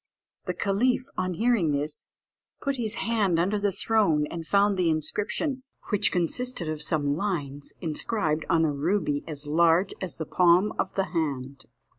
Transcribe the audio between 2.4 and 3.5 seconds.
put his hand